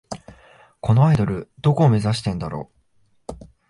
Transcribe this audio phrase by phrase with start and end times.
[0.81, 2.71] このアイドル、どこを目指してんだろ